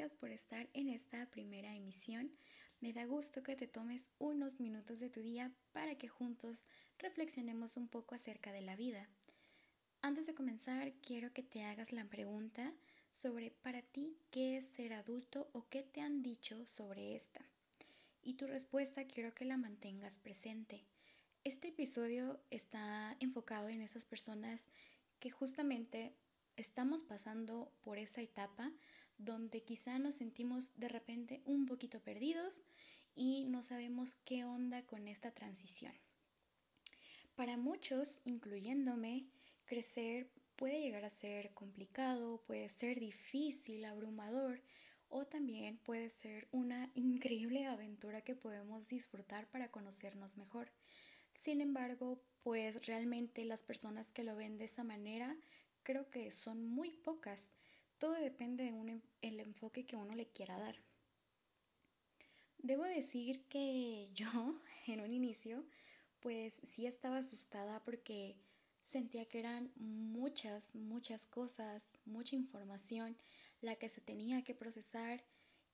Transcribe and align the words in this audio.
gracias 0.00 0.18
por 0.18 0.30
estar 0.30 0.66
en 0.72 0.88
esta 0.88 1.26
primera 1.26 1.74
emisión. 1.74 2.32
Me 2.80 2.94
da 2.94 3.04
gusto 3.04 3.42
que 3.42 3.54
te 3.54 3.66
tomes 3.66 4.06
unos 4.18 4.58
minutos 4.58 4.98
de 4.98 5.10
tu 5.10 5.20
día 5.20 5.52
para 5.72 5.94
que 5.98 6.08
juntos 6.08 6.64
reflexionemos 6.98 7.76
un 7.76 7.86
poco 7.86 8.14
acerca 8.14 8.50
de 8.50 8.62
la 8.62 8.76
vida. 8.76 9.06
Antes 10.00 10.26
de 10.26 10.34
comenzar, 10.34 10.94
quiero 11.02 11.34
que 11.34 11.42
te 11.42 11.64
hagas 11.64 11.92
la 11.92 12.06
pregunta 12.06 12.72
sobre 13.12 13.50
para 13.50 13.82
ti 13.82 14.16
qué 14.30 14.56
es 14.56 14.64
ser 14.74 14.94
adulto 14.94 15.50
o 15.52 15.68
qué 15.68 15.82
te 15.82 16.00
han 16.00 16.22
dicho 16.22 16.66
sobre 16.66 17.14
esta. 17.14 17.44
Y 18.22 18.34
tu 18.34 18.46
respuesta 18.46 19.06
quiero 19.06 19.34
que 19.34 19.44
la 19.44 19.58
mantengas 19.58 20.18
presente. 20.18 20.82
Este 21.44 21.68
episodio 21.68 22.40
está 22.48 23.18
enfocado 23.20 23.68
en 23.68 23.82
esas 23.82 24.06
personas 24.06 24.66
que 25.18 25.28
justamente 25.28 26.14
estamos 26.56 27.02
pasando 27.02 27.70
por 27.82 27.98
esa 27.98 28.22
etapa 28.22 28.72
donde 29.24 29.62
quizá 29.62 29.98
nos 29.98 30.16
sentimos 30.16 30.72
de 30.76 30.88
repente 30.88 31.42
un 31.44 31.66
poquito 31.66 32.00
perdidos 32.00 32.60
y 33.14 33.44
no 33.44 33.62
sabemos 33.62 34.14
qué 34.24 34.44
onda 34.44 34.84
con 34.86 35.08
esta 35.08 35.30
transición. 35.32 35.92
Para 37.34 37.56
muchos, 37.56 38.20
incluyéndome, 38.24 39.26
crecer 39.66 40.30
puede 40.56 40.80
llegar 40.80 41.04
a 41.04 41.10
ser 41.10 41.54
complicado, 41.54 42.42
puede 42.46 42.68
ser 42.68 43.00
difícil, 43.00 43.84
abrumador 43.84 44.60
o 45.08 45.26
también 45.26 45.78
puede 45.78 46.08
ser 46.08 46.48
una 46.52 46.90
increíble 46.94 47.66
aventura 47.66 48.20
que 48.20 48.36
podemos 48.36 48.88
disfrutar 48.88 49.50
para 49.50 49.70
conocernos 49.70 50.36
mejor. 50.36 50.70
Sin 51.32 51.60
embargo, 51.60 52.22
pues 52.42 52.86
realmente 52.86 53.44
las 53.44 53.62
personas 53.62 54.08
que 54.08 54.24
lo 54.24 54.36
ven 54.36 54.58
de 54.58 54.64
esa 54.64 54.84
manera 54.84 55.36
creo 55.82 56.08
que 56.10 56.30
son 56.30 56.66
muy 56.66 56.90
pocas. 56.90 57.48
Todo 58.00 58.14
depende 58.14 58.64
de 58.64 59.02
el 59.20 59.40
enfoque 59.40 59.84
que 59.84 59.94
uno 59.94 60.14
le 60.14 60.26
quiera 60.26 60.58
dar. 60.58 60.74
Debo 62.56 62.84
decir 62.84 63.44
que 63.44 64.08
yo, 64.14 64.58
en 64.86 65.02
un 65.02 65.12
inicio, 65.12 65.66
pues 66.20 66.58
sí 66.66 66.86
estaba 66.86 67.18
asustada 67.18 67.84
porque 67.84 68.38
sentía 68.82 69.26
que 69.26 69.38
eran 69.38 69.70
muchas, 69.76 70.74
muchas 70.74 71.26
cosas, 71.26 71.90
mucha 72.06 72.36
información 72.36 73.18
la 73.60 73.76
que 73.76 73.90
se 73.90 74.00
tenía 74.00 74.42
que 74.44 74.54
procesar 74.54 75.22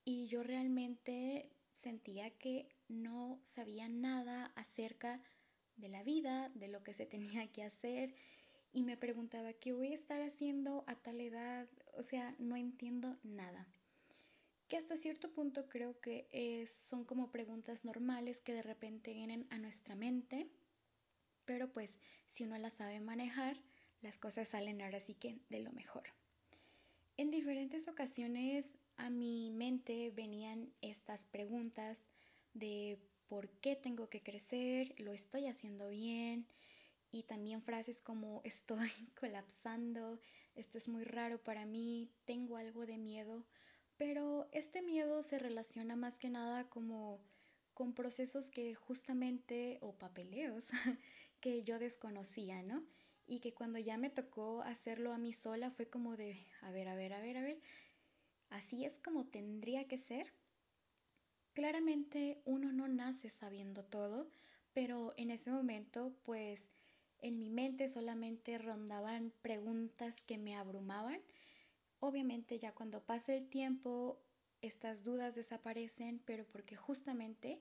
y 0.04 0.26
yo 0.26 0.42
realmente 0.42 1.52
sentía 1.72 2.36
que 2.36 2.68
no 2.88 3.38
sabía 3.44 3.88
nada 3.88 4.46
acerca 4.56 5.22
de 5.76 5.90
la 5.90 6.02
vida, 6.02 6.50
de 6.56 6.66
lo 6.66 6.82
que 6.82 6.92
se 6.92 7.06
tenía 7.06 7.46
que 7.52 7.62
hacer 7.62 8.16
y 8.76 8.82
me 8.82 8.98
preguntaba 8.98 9.54
qué 9.54 9.72
voy 9.72 9.92
a 9.92 9.94
estar 9.94 10.20
haciendo 10.20 10.84
a 10.86 10.96
tal 10.96 11.18
edad, 11.22 11.66
o 11.94 12.02
sea, 12.02 12.36
no 12.38 12.56
entiendo 12.56 13.16
nada. 13.22 13.66
Que 14.68 14.76
hasta 14.76 14.96
cierto 14.96 15.32
punto 15.32 15.66
creo 15.70 15.98
que 15.98 16.68
son 16.68 17.06
como 17.06 17.32
preguntas 17.32 17.86
normales 17.86 18.42
que 18.42 18.52
de 18.52 18.60
repente 18.60 19.14
vienen 19.14 19.46
a 19.48 19.56
nuestra 19.56 19.94
mente, 19.94 20.50
pero 21.46 21.72
pues 21.72 21.98
si 22.28 22.44
uno 22.44 22.58
las 22.58 22.74
sabe 22.74 23.00
manejar, 23.00 23.56
las 24.02 24.18
cosas 24.18 24.48
salen 24.48 24.82
ahora 24.82 25.00
sí 25.00 25.14
que 25.14 25.38
de 25.48 25.60
lo 25.60 25.72
mejor. 25.72 26.02
En 27.16 27.30
diferentes 27.30 27.88
ocasiones 27.88 28.68
a 28.98 29.08
mi 29.08 29.50
mente 29.52 30.10
venían 30.10 30.70
estas 30.82 31.24
preguntas 31.24 32.02
de 32.52 32.98
por 33.26 33.48
qué 33.48 33.74
tengo 33.74 34.10
que 34.10 34.22
crecer, 34.22 34.94
lo 34.98 35.14
estoy 35.14 35.46
haciendo 35.46 35.88
bien 35.88 36.46
y 37.10 37.22
también 37.24 37.62
frases 37.62 38.00
como 38.00 38.40
estoy 38.44 38.90
colapsando, 39.20 40.18
esto 40.54 40.78
es 40.78 40.88
muy 40.88 41.04
raro 41.04 41.42
para 41.42 41.66
mí, 41.66 42.10
tengo 42.24 42.56
algo 42.56 42.86
de 42.86 42.98
miedo, 42.98 43.44
pero 43.96 44.48
este 44.52 44.82
miedo 44.82 45.22
se 45.22 45.38
relaciona 45.38 45.96
más 45.96 46.16
que 46.16 46.28
nada 46.28 46.68
como 46.68 47.20
con 47.74 47.92
procesos 47.92 48.50
que 48.50 48.74
justamente 48.74 49.78
o 49.82 49.92
papeleos 49.92 50.68
que 51.40 51.62
yo 51.62 51.78
desconocía, 51.78 52.62
¿no? 52.62 52.84
Y 53.26 53.40
que 53.40 53.52
cuando 53.52 53.78
ya 53.78 53.98
me 53.98 54.08
tocó 54.08 54.62
hacerlo 54.62 55.12
a 55.12 55.18
mí 55.18 55.32
sola 55.32 55.70
fue 55.70 55.88
como 55.88 56.16
de, 56.16 56.46
a 56.62 56.70
ver, 56.70 56.88
a 56.88 56.94
ver, 56.94 57.12
a 57.12 57.20
ver, 57.20 57.36
a 57.36 57.42
ver, 57.42 57.60
así 58.50 58.84
es 58.84 58.94
como 59.04 59.26
tendría 59.26 59.86
que 59.86 59.98
ser. 59.98 60.32
Claramente 61.52 62.40
uno 62.44 62.72
no 62.72 62.88
nace 62.88 63.30
sabiendo 63.30 63.84
todo, 63.84 64.30
pero 64.72 65.12
en 65.16 65.30
ese 65.30 65.50
momento 65.50 66.16
pues 66.22 66.60
en 67.26 67.40
mi 67.40 67.50
mente 67.50 67.88
solamente 67.88 68.56
rondaban 68.58 69.32
preguntas 69.42 70.22
que 70.22 70.38
me 70.38 70.54
abrumaban. 70.54 71.20
Obviamente 71.98 72.58
ya 72.58 72.72
cuando 72.72 73.04
pasa 73.04 73.34
el 73.34 73.46
tiempo 73.46 74.20
estas 74.62 75.02
dudas 75.02 75.34
desaparecen, 75.34 76.20
pero 76.24 76.46
porque 76.46 76.76
justamente 76.76 77.60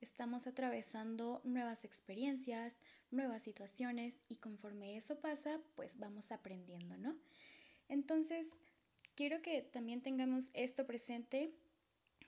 estamos 0.00 0.46
atravesando 0.46 1.40
nuevas 1.44 1.84
experiencias, 1.84 2.76
nuevas 3.10 3.42
situaciones 3.42 4.18
y 4.28 4.36
conforme 4.36 4.96
eso 4.96 5.20
pasa, 5.20 5.60
pues 5.76 5.98
vamos 5.98 6.32
aprendiendo, 6.32 6.96
¿no? 6.96 7.16
Entonces, 7.88 8.46
quiero 9.14 9.40
que 9.40 9.62
también 9.62 10.02
tengamos 10.02 10.50
esto 10.54 10.86
presente 10.86 11.54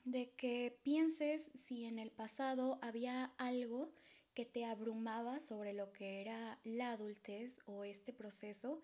de 0.04 0.30
que 0.30 0.78
pienses 0.84 1.50
si 1.54 1.84
en 1.84 1.98
el 1.98 2.12
pasado 2.12 2.78
había 2.80 3.32
algo 3.38 3.92
que 4.36 4.44
te 4.44 4.66
abrumaba 4.66 5.40
sobre 5.40 5.72
lo 5.72 5.92
que 5.92 6.20
era 6.20 6.60
la 6.62 6.90
adultez 6.90 7.56
o 7.64 7.84
este 7.84 8.12
proceso 8.12 8.82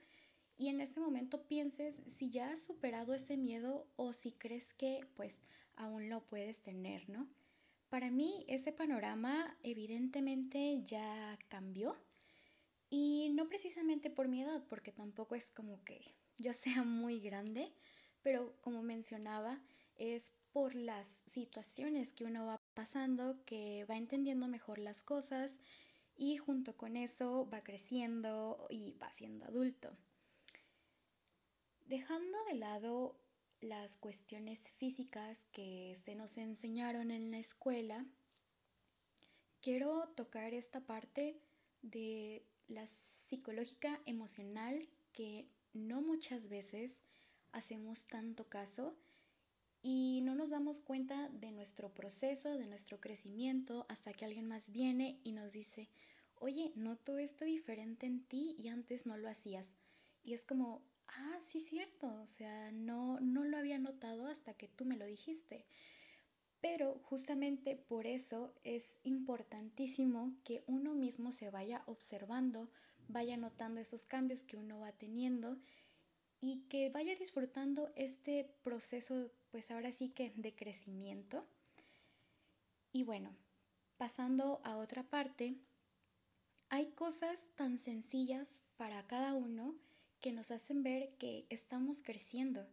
y 0.56 0.68
en 0.68 0.80
ese 0.80 0.98
momento 0.98 1.46
pienses 1.46 2.00
si 2.06 2.30
ya 2.30 2.52
has 2.52 2.62
superado 2.62 3.12
ese 3.12 3.36
miedo 3.36 3.86
o 3.96 4.14
si 4.14 4.32
crees 4.32 4.72
que 4.72 5.06
pues 5.14 5.42
aún 5.76 6.08
lo 6.08 6.26
puedes 6.26 6.62
tener, 6.62 7.06
¿no? 7.10 7.28
Para 7.90 8.10
mí 8.10 8.46
ese 8.48 8.72
panorama 8.72 9.58
evidentemente 9.62 10.80
ya 10.84 11.38
cambió 11.48 12.02
y 12.88 13.28
no 13.34 13.46
precisamente 13.50 14.08
por 14.08 14.28
mi 14.28 14.40
edad, 14.40 14.64
porque 14.70 14.90
tampoco 14.90 15.34
es 15.34 15.50
como 15.50 15.84
que 15.84 16.14
yo 16.38 16.54
sea 16.54 16.82
muy 16.82 17.20
grande, 17.20 17.74
pero 18.22 18.56
como 18.62 18.82
mencionaba, 18.82 19.60
es 19.96 20.32
por 20.50 20.74
las 20.74 21.20
situaciones 21.26 22.14
que 22.14 22.24
uno 22.24 22.46
va 22.46 22.61
pasando 22.74 23.42
que 23.44 23.84
va 23.84 23.96
entendiendo 23.96 24.48
mejor 24.48 24.78
las 24.78 25.02
cosas 25.02 25.54
y 26.16 26.36
junto 26.36 26.76
con 26.76 26.96
eso 26.96 27.48
va 27.52 27.62
creciendo 27.62 28.66
y 28.70 28.92
va 28.92 29.08
siendo 29.08 29.44
adulto. 29.46 29.96
Dejando 31.86 32.38
de 32.44 32.54
lado 32.54 33.16
las 33.60 33.96
cuestiones 33.96 34.70
físicas 34.72 35.44
que 35.52 35.96
se 36.04 36.14
nos 36.14 36.36
enseñaron 36.36 37.10
en 37.10 37.30
la 37.30 37.38
escuela, 37.38 38.04
quiero 39.60 40.08
tocar 40.16 40.54
esta 40.54 40.80
parte 40.80 41.38
de 41.82 42.44
la 42.68 42.86
psicológica 43.26 44.00
emocional 44.06 44.88
que 45.12 45.46
no 45.72 46.02
muchas 46.02 46.48
veces 46.48 47.02
hacemos 47.52 48.04
tanto 48.04 48.48
caso 48.48 48.96
y 49.82 50.20
no 50.22 50.34
nos 50.36 50.50
damos 50.50 50.80
cuenta 50.80 51.28
de 51.28 51.50
nuestro 51.50 51.92
proceso, 51.92 52.56
de 52.56 52.66
nuestro 52.66 53.00
crecimiento, 53.00 53.84
hasta 53.88 54.12
que 54.12 54.24
alguien 54.24 54.46
más 54.46 54.70
viene 54.70 55.18
y 55.24 55.32
nos 55.32 55.52
dice, 55.52 55.88
oye, 56.36 56.72
noto 56.76 57.18
esto 57.18 57.44
diferente 57.44 58.06
en 58.06 58.24
ti 58.24 58.54
y 58.56 58.68
antes 58.68 59.06
no 59.06 59.16
lo 59.16 59.28
hacías. 59.28 59.70
Y 60.22 60.34
es 60.34 60.44
como, 60.44 60.82
ah, 61.08 61.40
sí, 61.44 61.58
cierto, 61.58 62.06
o 62.06 62.26
sea, 62.26 62.70
no, 62.70 63.18
no 63.20 63.44
lo 63.44 63.58
había 63.58 63.78
notado 63.78 64.26
hasta 64.26 64.54
que 64.54 64.68
tú 64.68 64.84
me 64.84 64.96
lo 64.96 65.04
dijiste. 65.04 65.66
Pero 66.60 67.00
justamente 67.02 67.74
por 67.74 68.06
eso 68.06 68.54
es 68.62 68.88
importantísimo 69.02 70.32
que 70.44 70.62
uno 70.68 70.94
mismo 70.94 71.32
se 71.32 71.50
vaya 71.50 71.82
observando, 71.86 72.70
vaya 73.08 73.36
notando 73.36 73.80
esos 73.80 74.04
cambios 74.04 74.44
que 74.44 74.56
uno 74.56 74.78
va 74.78 74.92
teniendo 74.92 75.58
y 76.42 76.62
que 76.68 76.90
vaya 76.90 77.14
disfrutando 77.14 77.92
este 77.94 78.52
proceso 78.64 79.30
pues 79.52 79.70
ahora 79.70 79.92
sí 79.92 80.08
que 80.08 80.32
de 80.34 80.54
crecimiento. 80.54 81.46
Y 82.92 83.04
bueno, 83.04 83.34
pasando 83.96 84.60
a 84.64 84.76
otra 84.76 85.04
parte, 85.04 85.54
hay 86.68 86.90
cosas 86.90 87.46
tan 87.54 87.78
sencillas 87.78 88.64
para 88.76 89.06
cada 89.06 89.34
uno 89.34 89.76
que 90.20 90.32
nos 90.32 90.50
hacen 90.50 90.82
ver 90.82 91.14
que 91.16 91.46
estamos 91.48 92.02
creciendo. 92.02 92.66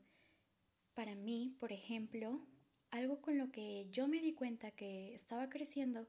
Para 0.96 1.14
mí, 1.14 1.56
por 1.60 1.72
ejemplo, 1.72 2.42
algo 2.90 3.22
con 3.22 3.38
lo 3.38 3.52
que 3.52 3.88
yo 3.92 4.08
me 4.08 4.20
di 4.20 4.34
cuenta 4.34 4.72
que 4.72 5.14
estaba 5.14 5.48
creciendo 5.48 6.08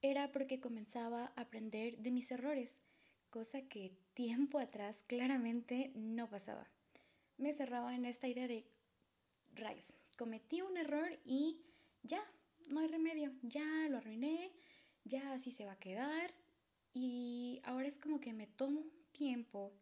era 0.00 0.32
porque 0.32 0.60
comenzaba 0.60 1.26
a 1.36 1.42
aprender 1.42 1.98
de 1.98 2.10
mis 2.10 2.30
errores, 2.30 2.74
cosa 3.28 3.60
que 3.68 3.92
tiempo 4.14 4.58
atrás 4.58 5.04
claramente 5.06 5.92
no 5.94 6.30
pasaba. 6.30 6.66
Me 7.38 7.52
cerraba 7.52 7.94
en 7.94 8.04
esta 8.04 8.28
idea 8.28 8.48
de 8.48 8.66
rayos, 9.54 9.94
cometí 10.16 10.62
un 10.62 10.76
error 10.76 11.18
y 11.24 11.60
ya, 12.02 12.22
no 12.70 12.80
hay 12.80 12.88
remedio, 12.88 13.32
ya 13.42 13.88
lo 13.88 13.98
arruiné, 13.98 14.52
ya 15.04 15.32
así 15.32 15.50
se 15.50 15.66
va 15.66 15.72
a 15.72 15.78
quedar. 15.78 16.34
Y 16.92 17.60
ahora 17.64 17.86
es 17.88 17.98
como 17.98 18.20
que 18.20 18.32
me 18.32 18.46
tomo 18.46 18.84
tiempo 19.12 19.72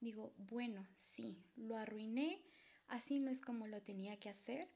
digo, 0.00 0.32
bueno, 0.36 0.86
sí, 0.94 1.44
lo 1.56 1.76
arruiné, 1.76 2.42
así 2.86 3.18
no 3.18 3.30
es 3.30 3.40
como 3.40 3.66
lo 3.66 3.82
tenía 3.82 4.18
que 4.18 4.28
hacer. 4.28 4.68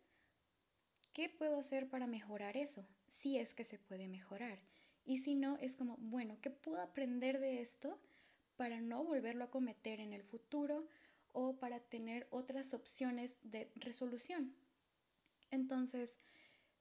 ¿Qué 1.13 1.29
puedo 1.29 1.59
hacer 1.59 1.89
para 1.89 2.07
mejorar 2.07 2.57
eso? 2.57 2.87
Si 3.09 3.39
es 3.39 3.55
que 3.55 3.65
se 3.65 3.79
puede 3.79 4.09
mejorar. 4.09 4.59
Y 5.05 5.19
si 5.19 5.35
no, 5.35 5.57
es 5.59 5.77
como, 5.77 5.97
bueno, 5.99 6.39
¿qué 6.41 6.51
puedo 6.51 6.81
aprender 6.81 7.39
de 7.39 7.61
esto 7.61 8.01
para 8.57 8.81
no 8.81 9.05
volverlo 9.05 9.45
a 9.45 9.51
cometer 9.51 10.01
en 10.01 10.13
el 10.13 10.23
futuro 10.23 10.87
o 11.33 11.59
para 11.59 11.81
tener 11.81 12.27
otras 12.31 12.75
opciones 12.75 13.37
de 13.43 13.71
resolución? 13.77 14.55
Entonces, 15.51 16.15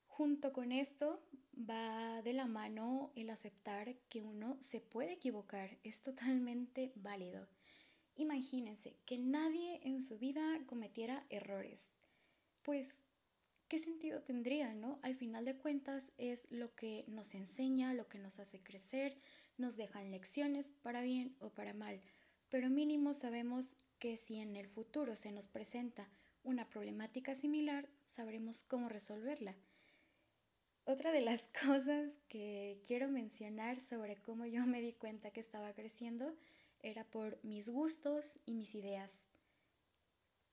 junto 0.07 0.53
con 0.53 0.71
esto 0.71 1.21
va 1.57 2.21
de 2.21 2.33
la 2.33 2.47
mano 2.47 3.11
el 3.15 3.29
aceptar 3.29 3.97
que 4.09 4.21
uno 4.21 4.57
se 4.61 4.79
puede 4.79 5.13
equivocar, 5.13 5.77
es 5.83 6.01
totalmente 6.01 6.91
válido. 6.95 7.47
Imagínense 8.15 8.95
que 9.05 9.17
nadie 9.17 9.79
en 9.83 10.03
su 10.03 10.17
vida 10.17 10.43
cometiera 10.67 11.25
errores. 11.29 11.95
Pues, 12.61 13.01
¿qué 13.67 13.79
sentido 13.79 14.21
tendría, 14.21 14.73
no? 14.73 14.99
Al 15.01 15.15
final 15.15 15.45
de 15.45 15.57
cuentas 15.57 16.11
es 16.17 16.47
lo 16.51 16.75
que 16.75 17.05
nos 17.07 17.33
enseña, 17.35 17.93
lo 17.93 18.07
que 18.07 18.19
nos 18.19 18.39
hace 18.39 18.61
crecer, 18.61 19.17
nos 19.57 19.75
dejan 19.75 20.11
lecciones 20.11 20.73
para 20.81 21.01
bien 21.01 21.35
o 21.39 21.49
para 21.49 21.73
mal, 21.73 22.01
pero 22.49 22.69
mínimo 22.69 23.13
sabemos 23.13 23.75
que 24.01 24.17
si 24.17 24.39
en 24.39 24.55
el 24.55 24.67
futuro 24.67 25.15
se 25.15 25.31
nos 25.31 25.47
presenta 25.47 26.09
una 26.43 26.67
problemática 26.67 27.35
similar, 27.35 27.87
sabremos 28.03 28.63
cómo 28.63 28.89
resolverla. 28.89 29.55
Otra 30.85 31.11
de 31.11 31.21
las 31.21 31.47
cosas 31.65 32.17
que 32.27 32.81
quiero 32.87 33.07
mencionar 33.09 33.79
sobre 33.79 34.17
cómo 34.17 34.47
yo 34.47 34.65
me 34.65 34.81
di 34.81 34.93
cuenta 34.93 35.29
que 35.29 35.39
estaba 35.39 35.71
creciendo 35.73 36.35
era 36.81 37.03
por 37.11 37.39
mis 37.43 37.69
gustos 37.69 38.39
y 38.47 38.55
mis 38.55 38.73
ideas. 38.73 39.21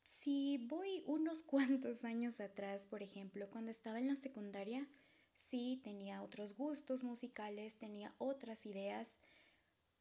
Si 0.03 0.59
voy 0.59 1.03
unos 1.07 1.43
cuantos 1.53 2.05
años 2.05 2.41
atrás, 2.41 2.87
por 2.87 3.03
ejemplo, 3.03 3.49
cuando 3.49 3.71
estaba 3.71 3.99
en 3.99 4.09
la 4.09 4.17
secundaria, 4.17 4.87
sí 5.33 5.81
tenía 5.83 6.23
otros 6.23 6.55
gustos 6.55 7.03
musicales, 7.03 7.79
tenía 7.79 8.15
otras 8.19 8.67
ideas, 8.67 9.17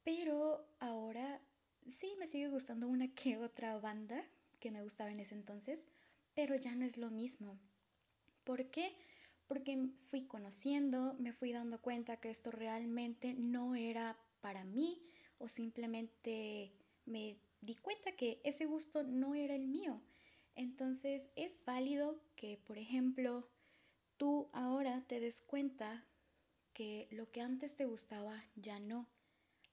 pero 0.03 0.67
ahora 0.79 1.41
sí 1.89 2.15
me 2.19 2.27
sigue 2.27 2.49
gustando 2.49 2.87
una 2.87 3.13
que 3.13 3.37
otra 3.37 3.77
banda 3.79 4.23
que 4.59 4.71
me 4.71 4.83
gustaba 4.83 5.11
en 5.11 5.19
ese 5.19 5.35
entonces, 5.35 5.87
pero 6.33 6.55
ya 6.55 6.75
no 6.75 6.85
es 6.85 6.97
lo 6.97 7.09
mismo. 7.09 7.59
¿Por 8.43 8.69
qué? 8.69 8.95
Porque 9.47 9.89
fui 10.05 10.25
conociendo, 10.25 11.15
me 11.19 11.33
fui 11.33 11.51
dando 11.51 11.81
cuenta 11.81 12.17
que 12.17 12.29
esto 12.29 12.51
realmente 12.51 13.33
no 13.33 13.75
era 13.75 14.17
para 14.41 14.63
mí 14.63 15.01
o 15.37 15.47
simplemente 15.47 16.73
me 17.05 17.37
di 17.61 17.75
cuenta 17.75 18.11
que 18.13 18.41
ese 18.43 18.65
gusto 18.65 19.03
no 19.03 19.35
era 19.35 19.55
el 19.55 19.67
mío. 19.67 20.01
Entonces 20.55 21.27
es 21.35 21.63
válido 21.65 22.19
que, 22.35 22.57
por 22.57 22.77
ejemplo, 22.77 23.47
tú 24.17 24.49
ahora 24.53 25.05
te 25.07 25.19
des 25.19 25.41
cuenta 25.41 26.05
que 26.73 27.07
lo 27.11 27.31
que 27.31 27.41
antes 27.41 27.75
te 27.75 27.85
gustaba 27.85 28.43
ya 28.55 28.79
no. 28.79 29.07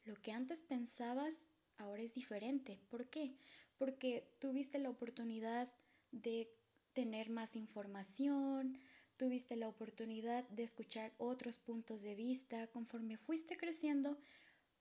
Lo 0.04 0.14
que 0.16 0.32
antes 0.32 0.62
pensabas 0.62 1.38
ahora 1.78 2.02
es 2.02 2.14
diferente. 2.14 2.80
¿Por 2.90 3.08
qué? 3.08 3.36
Porque 3.78 4.28
tuviste 4.38 4.78
la 4.78 4.90
oportunidad 4.90 5.72
de 6.12 6.48
tener 6.92 7.30
más 7.30 7.56
información, 7.56 8.78
tuviste 9.16 9.56
la 9.56 9.68
oportunidad 9.68 10.48
de 10.48 10.62
escuchar 10.62 11.12
otros 11.18 11.58
puntos 11.58 12.02
de 12.02 12.14
vista, 12.14 12.66
conforme 12.68 13.16
fuiste 13.16 13.56
creciendo, 13.56 14.18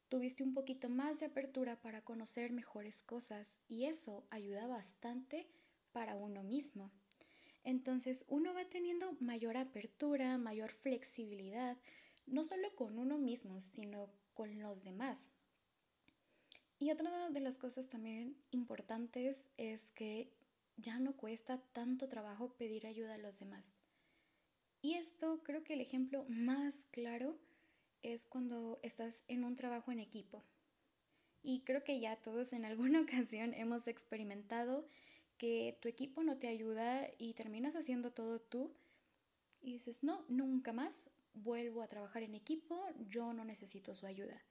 tuviste 0.09 0.43
un 0.43 0.53
poquito 0.53 0.89
más 0.89 1.19
de 1.19 1.27
apertura 1.27 1.81
para 1.81 2.01
conocer 2.01 2.51
mejores 2.51 3.01
cosas 3.01 3.51
y 3.67 3.85
eso 3.85 4.25
ayuda 4.29 4.67
bastante 4.67 5.47
para 5.91 6.15
uno 6.15 6.43
mismo. 6.43 6.91
Entonces 7.63 8.25
uno 8.27 8.53
va 8.53 8.65
teniendo 8.65 9.15
mayor 9.19 9.57
apertura, 9.57 10.37
mayor 10.37 10.69
flexibilidad, 10.71 11.77
no 12.25 12.43
solo 12.43 12.75
con 12.75 12.99
uno 12.99 13.17
mismo, 13.17 13.61
sino 13.61 14.09
con 14.33 14.59
los 14.59 14.83
demás. 14.83 15.31
Y 16.83 16.91
otra 16.91 17.29
de 17.29 17.39
las 17.39 17.57
cosas 17.57 17.87
también 17.87 18.35
importantes 18.51 19.45
es 19.55 19.89
que 19.91 20.33
ya 20.75 20.99
no 20.99 21.15
cuesta 21.15 21.61
tanto 21.71 22.09
trabajo 22.09 22.57
pedir 22.57 22.87
ayuda 22.87 23.13
a 23.13 23.17
los 23.17 23.39
demás. 23.39 23.77
Y 24.81 24.95
esto 24.95 25.41
creo 25.45 25.63
que 25.63 25.75
el 25.75 25.79
ejemplo 25.79 26.25
más 26.27 26.75
claro 26.91 27.39
es 28.01 28.25
cuando 28.25 28.81
estás 28.83 29.23
en 29.29 29.45
un 29.45 29.55
trabajo 29.55 29.93
en 29.93 30.01
equipo. 30.01 30.43
Y 31.41 31.61
creo 31.61 31.85
que 31.85 32.01
ya 32.01 32.17
todos 32.17 32.51
en 32.51 32.65
alguna 32.65 32.99
ocasión 33.03 33.53
hemos 33.53 33.87
experimentado 33.87 34.85
que 35.37 35.77
tu 35.81 35.87
equipo 35.87 36.21
no 36.21 36.37
te 36.37 36.49
ayuda 36.49 37.09
y 37.17 37.33
terminas 37.33 37.77
haciendo 37.77 38.11
todo 38.11 38.41
tú 38.41 38.75
y 39.61 39.71
dices, 39.71 40.03
no, 40.03 40.25
nunca 40.27 40.73
más 40.73 41.09
vuelvo 41.33 41.81
a 41.81 41.87
trabajar 41.87 42.23
en 42.23 42.35
equipo, 42.35 42.85
yo 43.07 43.31
no 43.31 43.45
necesito 43.45 43.95
su 43.95 44.05
ayuda. 44.05 44.43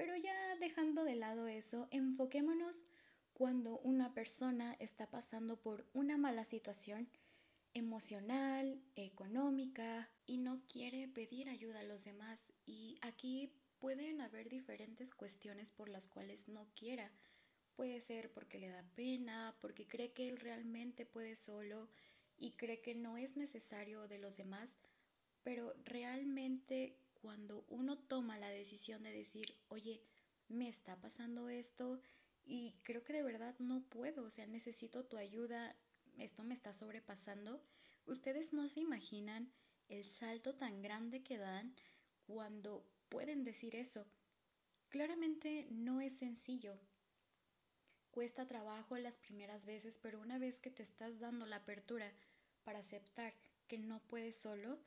Pero 0.00 0.16
ya 0.16 0.56
dejando 0.56 1.04
de 1.04 1.14
lado 1.14 1.46
eso, 1.46 1.86
enfoquémonos 1.90 2.86
cuando 3.34 3.80
una 3.80 4.14
persona 4.14 4.74
está 4.80 5.10
pasando 5.10 5.60
por 5.60 5.86
una 5.92 6.16
mala 6.16 6.44
situación 6.44 7.06
emocional, 7.74 8.82
económica 8.96 10.10
y 10.24 10.38
no 10.38 10.64
quiere 10.64 11.06
pedir 11.06 11.50
ayuda 11.50 11.80
a 11.80 11.84
los 11.84 12.04
demás. 12.04 12.42
Y 12.64 12.96
aquí 13.02 13.52
pueden 13.78 14.22
haber 14.22 14.48
diferentes 14.48 15.12
cuestiones 15.12 15.70
por 15.70 15.90
las 15.90 16.08
cuales 16.08 16.48
no 16.48 16.66
quiera. 16.74 17.12
Puede 17.76 18.00
ser 18.00 18.32
porque 18.32 18.58
le 18.58 18.70
da 18.70 18.82
pena, 18.94 19.54
porque 19.60 19.86
cree 19.86 20.14
que 20.14 20.30
él 20.30 20.38
realmente 20.38 21.04
puede 21.04 21.36
solo 21.36 21.90
y 22.38 22.52
cree 22.52 22.80
que 22.80 22.94
no 22.94 23.18
es 23.18 23.36
necesario 23.36 24.08
de 24.08 24.16
los 24.16 24.38
demás, 24.38 24.72
pero 25.42 25.74
realmente 25.84 26.96
cuando 27.20 27.64
uno 27.68 27.98
toma 27.98 28.38
la 28.38 28.48
decisión 28.48 29.02
de 29.02 29.12
decir, 29.12 29.54
oye, 29.68 30.02
me 30.48 30.68
está 30.68 31.00
pasando 31.00 31.48
esto 31.48 32.00
y 32.44 32.74
creo 32.82 33.04
que 33.04 33.12
de 33.12 33.22
verdad 33.22 33.54
no 33.58 33.82
puedo, 33.88 34.24
o 34.24 34.30
sea, 34.30 34.46
necesito 34.46 35.04
tu 35.04 35.16
ayuda, 35.16 35.76
esto 36.18 36.42
me 36.42 36.54
está 36.54 36.72
sobrepasando, 36.72 37.62
ustedes 38.06 38.52
no 38.52 38.68
se 38.68 38.80
imaginan 38.80 39.52
el 39.88 40.04
salto 40.04 40.54
tan 40.54 40.82
grande 40.82 41.22
que 41.22 41.38
dan 41.38 41.74
cuando 42.26 42.86
pueden 43.08 43.44
decir 43.44 43.74
eso. 43.74 44.06
Claramente 44.88 45.68
no 45.70 46.00
es 46.00 46.18
sencillo. 46.18 46.78
Cuesta 48.10 48.46
trabajo 48.46 48.96
las 48.98 49.18
primeras 49.18 49.66
veces, 49.66 49.98
pero 49.98 50.20
una 50.20 50.38
vez 50.38 50.58
que 50.58 50.70
te 50.70 50.82
estás 50.82 51.20
dando 51.20 51.46
la 51.46 51.56
apertura 51.56 52.12
para 52.64 52.80
aceptar 52.80 53.32
que 53.68 53.78
no 53.78 54.00
puedes 54.08 54.36
solo, 54.36 54.80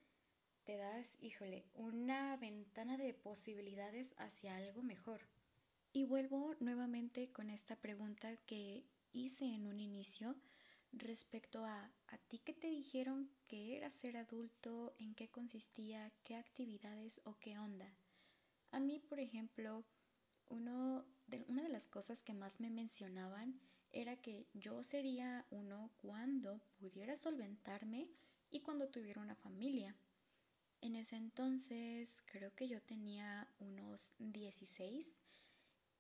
te 0.66 0.78
das, 0.78 1.18
híjole, 1.20 1.66
una 1.74 2.38
ventana 2.38 2.98
de 2.98 3.14
posibilidades 3.14 4.14
hacia 4.18 4.56
algo 4.56 4.82
mejor. 4.82 5.22
Y 5.92 6.06
vuelvo 6.06 6.56
nuevamente 6.60 7.32
con 7.32 7.50
esta 7.50 7.76
pregunta 7.76 8.36
que 8.46 8.86
hice 9.12 9.46
en 9.46 9.68
un 9.68 9.80
inicio 9.80 10.36
respecto 10.92 11.64
a 11.66 11.92
a 12.14 12.18
ti 12.20 12.38
que 12.38 12.54
te 12.54 12.68
dijeron 12.68 13.32
que 13.48 13.76
era 13.76 13.90
ser 13.90 14.18
adulto, 14.18 14.94
en 15.00 15.16
qué 15.16 15.32
consistía, 15.32 16.12
qué 16.22 16.36
actividades 16.36 17.20
o 17.26 17.40
qué 17.40 17.58
onda. 17.58 17.92
A 18.72 18.80
mí, 18.80 19.00
por 19.00 19.20
ejemplo, 19.20 19.84
uno 20.48 21.06
de, 21.26 21.44
una 21.48 21.64
de 21.64 21.70
las 21.70 21.88
cosas 21.88 22.22
que 22.22 22.36
más 22.36 22.60
me 22.60 22.70
mencionaban 22.70 23.60
era 23.92 24.16
que 24.16 24.48
yo 24.54 24.84
sería 24.84 25.48
uno 25.50 25.92
cuando 25.98 26.62
pudiera 26.78 27.16
solventarme 27.16 28.12
y 28.52 28.62
cuando 28.62 28.90
tuviera 28.90 29.22
una 29.22 29.36
familia. 29.36 29.96
En 30.84 30.98
ese 30.98 31.16
entonces 31.16 32.22
creo 32.26 32.54
que 32.54 32.68
yo 32.68 32.82
tenía 32.82 33.48
unos 33.60 34.14
16 34.20 35.10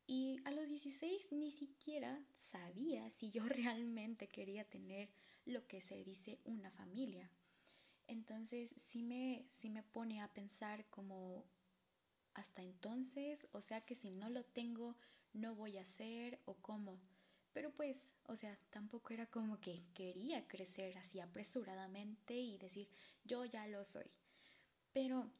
y 0.07 0.41
a 0.43 0.51
los 0.51 0.67
16 0.67 1.31
ni 1.31 1.51
siquiera 1.51 2.21
sabía 2.51 3.09
si 3.09 3.31
yo 3.31 3.45
realmente 3.47 4.27
quería 4.27 4.65
tener 4.65 5.09
lo 5.45 5.65
que 5.67 5.79
se 5.79 6.03
dice 6.03 6.41
una 6.43 6.69
familia. 6.69 7.31
Entonces 8.07 8.75
sí 8.77 9.03
me, 9.03 9.45
sí 9.47 9.69
me 9.69 9.83
pone 9.83 10.21
a 10.21 10.33
pensar 10.33 10.85
como 10.89 11.45
hasta 12.33 12.61
entonces, 12.61 13.47
o 13.53 13.61
sea 13.61 13.79
que 13.85 13.95
si 13.95 14.11
no 14.11 14.29
lo 14.29 14.43
tengo, 14.43 14.97
no 15.31 15.55
voy 15.55 15.77
a 15.77 15.83
hacer 15.83 16.41
o 16.43 16.55
cómo. 16.55 16.99
Pero 17.53 17.73
pues, 17.73 18.11
o 18.25 18.35
sea, 18.35 18.59
tampoco 18.69 19.13
era 19.13 19.27
como 19.27 19.61
que 19.61 19.81
quería 19.93 20.45
crecer 20.45 20.97
así 20.97 21.21
apresuradamente 21.21 22.33
y 22.33 22.57
decir, 22.57 22.89
yo 23.23 23.45
ya 23.45 23.65
lo 23.67 23.85
soy. 23.85 24.11
Pero 24.93 25.31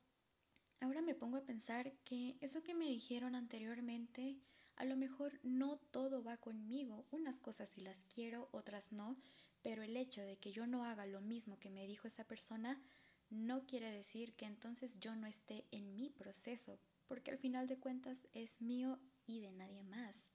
ahora 0.82 1.02
me 1.02 1.16
pongo 1.16 1.38
a 1.38 1.46
pensar 1.46 1.94
que 2.04 2.38
eso 2.42 2.64
que 2.64 2.76
me 2.76 2.86
dijeron 2.86 3.36
anteriormente, 3.36 4.38
a 4.76 4.86
lo 4.86 4.96
mejor 4.96 5.40
no 5.44 5.78
todo 5.78 6.24
va 6.24 6.38
conmigo. 6.38 7.06
Unas 7.12 7.40
cosas 7.40 7.70
sí 7.70 7.82
las 7.82 8.06
quiero, 8.14 8.50
otras 8.52 8.92
no. 8.92 9.18
Pero 9.62 9.84
el 9.84 9.96
hecho 9.96 10.22
de 10.22 10.38
que 10.38 10.52
yo 10.52 10.68
no 10.68 10.84
haga 10.84 11.06
lo 11.06 11.22
mismo 11.22 11.60
que 11.60 11.70
me 11.70 11.88
dijo 11.88 12.08
esa 12.08 12.26
persona 12.26 12.82
no 13.30 13.66
quiere 13.66 13.90
decir 13.90 14.36
que 14.36 14.46
entonces 14.46 15.00
yo 15.00 15.16
no 15.16 15.26
esté 15.26 15.66
en 15.72 15.96
mi 15.96 16.10
proceso, 16.10 16.80
porque 17.08 17.32
al 17.32 17.38
final 17.38 17.68
de 17.68 17.80
cuentas 17.80 18.28
es 18.34 18.62
mío 18.62 19.00
y 19.26 19.40
de 19.40 19.52
nadie 19.52 19.84
más. 19.84 20.26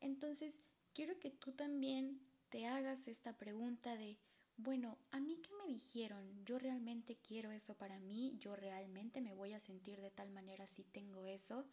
Entonces, 0.00 0.56
quiero 0.94 1.18
que 1.20 1.30
tú 1.30 1.52
también 1.52 2.20
te 2.48 2.66
hagas 2.66 3.08
esta 3.08 3.36
pregunta 3.36 3.96
de, 3.96 4.18
bueno, 4.56 4.98
¿a 5.10 5.20
mí 5.20 5.36
qué 5.42 5.50
me 5.54 5.72
dijeron? 5.72 6.44
¿Yo 6.44 6.58
realmente 6.58 7.16
quiero 7.16 7.50
eso 7.50 7.76
para 7.76 7.98
mí? 8.00 8.36
¿Yo 8.38 8.54
realmente 8.56 9.20
me 9.20 9.34
voy 9.34 9.52
a 9.52 9.60
sentir 9.60 10.00
de 10.00 10.10
tal 10.10 10.30
manera 10.30 10.66
si 10.66 10.84
tengo 10.84 11.26
eso? 11.26 11.66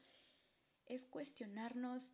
Es 0.86 1.06
cuestionarnos 1.06 2.14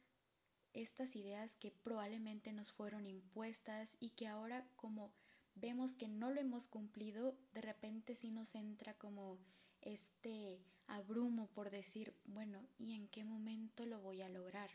estas 0.73 1.15
ideas 1.15 1.55
que 1.55 1.71
probablemente 1.71 2.51
nos 2.51 2.71
fueron 2.71 3.05
impuestas 3.05 3.95
y 3.99 4.11
que 4.11 4.27
ahora 4.27 4.67
como 4.75 5.13
vemos 5.55 5.95
que 5.95 6.07
no 6.07 6.31
lo 6.31 6.39
hemos 6.39 6.67
cumplido, 6.67 7.37
de 7.53 7.61
repente 7.61 8.13
sí 8.13 8.29
nos 8.29 8.53
entra 8.53 8.93
como 8.93 9.39
este 9.81 10.61
abrumo 10.87 11.47
por 11.47 11.69
decir, 11.69 12.13
bueno, 12.25 12.67
¿y 12.77 12.93
en 12.93 13.07
qué 13.07 13.23
momento 13.23 13.85
lo 13.85 13.99
voy 14.01 14.21
a 14.21 14.29
lograr? 14.29 14.69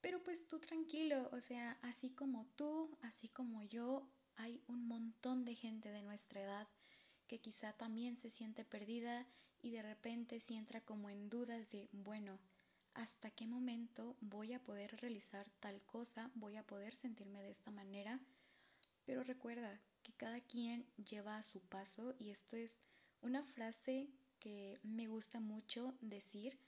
Pero 0.00 0.22
pues 0.22 0.48
tú 0.48 0.58
tranquilo, 0.58 1.30
o 1.32 1.40
sea, 1.40 1.78
así 1.82 2.10
como 2.10 2.46
tú, 2.56 2.90
así 3.02 3.28
como 3.28 3.62
yo, 3.62 4.10
hay 4.36 4.62
un 4.66 4.86
montón 4.86 5.44
de 5.44 5.54
gente 5.54 5.90
de 5.90 6.02
nuestra 6.02 6.42
edad 6.42 6.68
que 7.26 7.40
quizá 7.40 7.72
también 7.72 8.16
se 8.16 8.30
siente 8.30 8.64
perdida 8.64 9.26
y 9.62 9.70
de 9.70 9.82
repente 9.82 10.40
si 10.40 10.54
entra 10.54 10.80
como 10.80 11.08
en 11.08 11.28
dudas 11.30 11.70
de, 11.70 11.88
bueno, 11.92 12.38
¿hasta 12.94 13.30
qué 13.30 13.46
momento 13.46 14.16
voy 14.20 14.52
a 14.52 14.62
poder 14.62 14.96
realizar 15.00 15.48
tal 15.60 15.82
cosa? 15.84 16.30
¿Voy 16.34 16.56
a 16.56 16.66
poder 16.66 16.94
sentirme 16.94 17.42
de 17.42 17.50
esta 17.50 17.70
manera? 17.70 18.20
Pero 19.04 19.22
recuerda 19.22 19.80
que 20.02 20.12
cada 20.12 20.40
quien 20.40 20.86
lleva 20.96 21.36
a 21.36 21.42
su 21.42 21.60
paso 21.60 22.14
y 22.18 22.30
esto 22.30 22.56
es 22.56 22.76
una 23.20 23.42
frase 23.42 24.08
que 24.38 24.78
me 24.82 25.06
gusta 25.06 25.40
mucho 25.40 25.94
decir, 26.00 26.58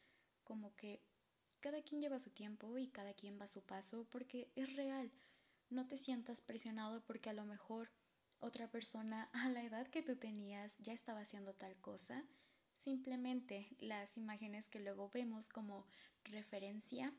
como 0.44 0.75
que 0.76 1.02
cada 1.61 1.83
quien 1.83 2.00
lleva 2.00 2.18
su 2.18 2.30
tiempo 2.30 2.78
y 2.78 2.88
cada 2.88 3.14
quien 3.14 3.38
va 3.40 3.47
a 3.47 3.49
su 3.49 3.62
paso 3.62 4.06
porque 4.11 4.49
es 4.54 4.76
real. 4.76 5.11
No 5.71 5.87
te 5.87 5.97
sientas 5.97 6.40
presionado 6.40 7.02
porque 7.04 7.30
a 7.30 7.33
lo 7.33 7.44
mejor 7.44 7.90
otra 8.40 8.71
persona 8.71 9.30
a 9.33 9.49
la 9.49 9.62
edad 9.62 9.88
que 9.88 10.02
tú 10.02 10.16
tenías 10.16 10.76
ya 10.78 10.92
estaba 10.92 11.21
haciendo 11.21 11.54
tal 11.54 11.78
cosa. 11.80 12.25
Simplemente 12.76 13.68
las 13.78 14.16
imágenes 14.18 14.68
que 14.68 14.80
luego 14.80 15.09
vemos 15.09 15.49
como 15.49 15.87
referencia, 16.25 17.14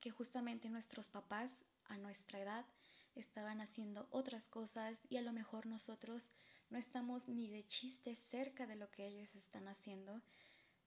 que 0.00 0.10
justamente 0.10 0.68
nuestros 0.68 1.08
papás 1.08 1.52
a 1.84 1.96
nuestra 1.98 2.40
edad 2.40 2.66
estaban 3.14 3.60
haciendo 3.60 4.08
otras 4.10 4.48
cosas 4.48 5.00
y 5.08 5.16
a 5.16 5.22
lo 5.22 5.32
mejor 5.32 5.66
nosotros 5.66 6.30
no 6.68 6.78
estamos 6.78 7.28
ni 7.28 7.48
de 7.48 7.64
chiste 7.64 8.16
cerca 8.16 8.66
de 8.66 8.76
lo 8.76 8.90
que 8.90 9.06
ellos 9.06 9.36
están 9.36 9.68
haciendo. 9.68 10.20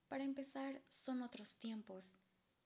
Para 0.10 0.24
empezar, 0.24 0.82
son 0.90 1.22
otros 1.22 1.56
tiempos 1.56 2.16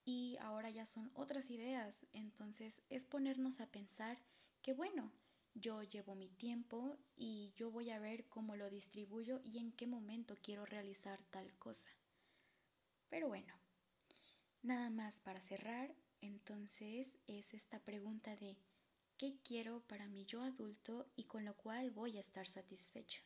y 0.04 0.36
ahora 0.40 0.70
ya 0.70 0.86
son 0.86 1.10
otras 1.14 1.50
ideas. 1.50 2.06
Entonces 2.12 2.82
es 2.88 3.04
ponernos 3.04 3.60
a 3.60 3.70
pensar 3.70 4.18
que 4.62 4.72
bueno, 4.72 5.12
yo 5.54 5.82
llevo 5.82 6.14
mi 6.14 6.28
tiempo 6.28 6.98
y 7.16 7.52
yo 7.56 7.70
voy 7.70 7.90
a 7.90 7.98
ver 7.98 8.28
cómo 8.28 8.56
lo 8.56 8.70
distribuyo 8.70 9.40
y 9.44 9.58
en 9.58 9.72
qué 9.72 9.86
momento 9.86 10.36
quiero 10.42 10.66
realizar 10.66 11.22
tal 11.30 11.56
cosa. 11.58 11.88
Pero 13.08 13.28
bueno, 13.28 13.54
nada 14.62 14.90
más 14.90 15.20
para 15.20 15.40
cerrar, 15.40 15.94
entonces 16.20 17.06
es 17.26 17.54
esta 17.54 17.78
pregunta 17.84 18.34
de 18.36 18.56
¿qué 19.16 19.38
quiero 19.44 19.80
para 19.86 20.08
mi 20.08 20.24
yo 20.24 20.42
adulto 20.42 21.06
y 21.14 21.24
con 21.24 21.44
lo 21.44 21.56
cual 21.56 21.90
voy 21.92 22.16
a 22.16 22.20
estar 22.20 22.46
satisfecho? 22.46 23.22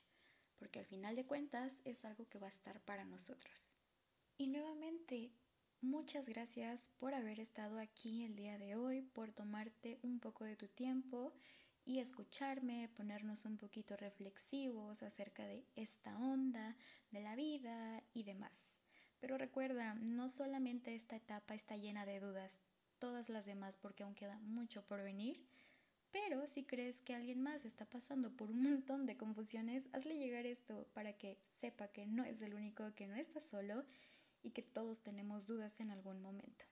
Porque 0.58 0.80
al 0.80 0.87
final 0.87 1.16
de 1.16 1.25
cuentas 1.25 1.78
es 1.85 2.04
algo 2.04 2.28
que 2.28 2.38
va 2.38 2.49
a 2.49 2.50
estar 2.50 2.80
para 2.82 3.04
nosotros. 3.04 3.75
Y 4.37 4.49
nuevamente, 4.49 5.32
Muchas 5.80 6.28
gracias 6.28 6.90
por 6.99 7.14
haber 7.14 7.38
estado 7.38 7.78
aquí 7.78 8.25
el 8.25 8.35
día 8.35 8.58
de 8.58 8.75
hoy, 8.75 9.00
por 9.00 9.32
tomarte 9.32 10.00
un 10.02 10.18
poco 10.18 10.44
de 10.44 10.56
tu 10.56 10.66
tiempo 10.66 11.32
y 11.85 12.00
escucharme, 12.00 12.88
ponernos 12.97 13.44
un 13.44 13.56
poquito 13.56 13.97
reflexivos 13.97 15.04
acerca 15.04 15.47
de 15.47 15.64
esta 15.76 16.18
onda, 16.18 16.76
de 17.12 17.20
la 17.20 17.37
vida 17.37 18.02
y 18.12 18.25
demás. 18.25 18.76
Pero 19.20 19.38
recuerda, 19.38 19.94
no 19.94 20.28
solamente 20.28 20.97
esta 20.97 21.14
etapa 21.14 21.54
está 21.54 21.76
llena 21.76 22.04
de 22.06 22.18
dudas, 22.18 22.58
todas 22.99 23.28
las 23.28 23.47
demás 23.47 23.76
porque 23.76 24.02
aún 24.02 24.16
queda 24.16 24.40
mucho 24.40 24.85
por 24.85 25.00
venir. 25.00 25.47
Pero 26.11 26.49
si 26.49 26.64
crees 26.64 27.00
que 27.02 27.14
alguien 27.14 27.40
más 27.40 27.64
está 27.64 27.85
pasando 27.85 28.32
por 28.37 28.50
un 28.50 28.62
montón 28.68 29.06
de 29.06 29.16
confusiones, 29.16 29.85
hazle 29.92 30.18
llegar 30.18 30.44
esto 30.44 30.88
para 30.92 31.12
que 31.12 31.38
sepa 31.61 31.87
que 31.87 32.04
no 32.04 32.25
es 32.25 32.42
el 32.42 32.54
único, 32.54 32.92
que 32.97 33.06
no 33.06 33.14
está 33.14 33.38
solo 33.38 33.85
y 34.42 34.50
que 34.50 34.62
todos 34.62 35.00
tenemos 35.00 35.47
dudas 35.47 35.80
en 35.80 35.90
algún 35.90 36.21
momento. 36.21 36.64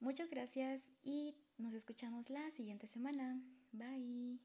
Muchas 0.00 0.30
gracias 0.30 0.82
y 1.02 1.36
nos 1.58 1.74
escuchamos 1.74 2.28
la 2.28 2.50
siguiente 2.50 2.86
semana. 2.86 3.40
Bye. 3.72 4.41